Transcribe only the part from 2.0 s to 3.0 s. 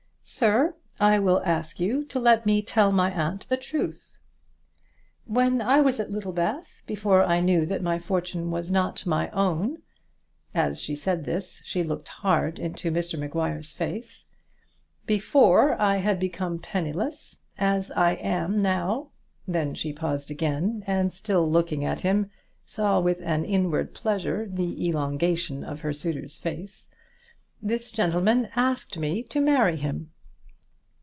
to let me tell